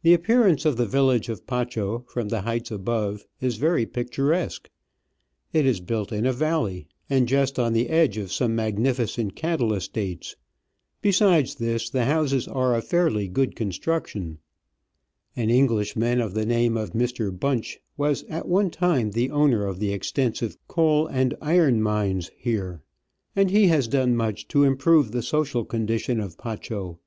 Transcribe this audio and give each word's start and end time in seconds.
The 0.00 0.14
appearance 0.14 0.64
of 0.64 0.78
the 0.78 0.86
village 0.86 1.28
of 1.28 1.46
Pacho 1.46 2.06
from 2.08 2.30
the 2.30 2.40
heights 2.40 2.70
above 2.70 3.26
is 3.42 3.56
very 3.58 3.84
picturesque: 3.84 4.70
it 5.52 5.66
is 5.66 5.80
built 5.82 6.12
in 6.12 6.24
a 6.24 6.32
valley, 6.32 6.88
and 7.10 7.28
just 7.28 7.58
on 7.58 7.74
the 7.74 7.90
edge 7.90 8.16
of 8.16 8.32
some 8.32 8.56
magnificent 8.56 9.36
cattle 9.36 9.74
estates; 9.74 10.34
besides 11.02 11.56
this, 11.56 11.90
the 11.90 12.06
houses 12.06 12.48
are 12.48 12.74
of 12.74 12.86
fairly 12.86 13.28
good 13.28 13.54
construction. 13.54 14.38
An 15.36 15.50
Englishman 15.50 16.22
of 16.22 16.32
the 16.32 16.46
name 16.46 16.78
of 16.78 16.92
Mr. 16.92 17.30
Bunch 17.30 17.80
was 17.98 18.22
at 18.30 18.48
one 18.48 18.70
time 18.70 19.10
owner 19.30 19.66
of 19.66 19.78
the 19.78 19.92
extensive 19.92 20.56
coal 20.68 21.06
and 21.06 21.34
iron 21.42 21.82
mines 21.82 22.30
here, 22.34 22.80
and 23.36 23.50
he 23.50 23.66
has 23.66 23.88
Digitized 23.88 23.92
by 23.92 23.92
VjOOQIC 23.92 23.92
142 23.92 23.92
Travels 23.92 23.92
and 23.92 23.92
Adventures 23.92 23.92
done 24.08 24.16
much 24.16 24.48
to 24.48 24.64
improve 24.64 25.12
the 25.12 25.22
social 25.22 25.64
condition 25.66 26.18
of 26.20 26.38
Pacho. 26.38 26.98